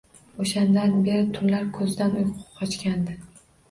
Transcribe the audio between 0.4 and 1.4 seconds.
O‘shandan beri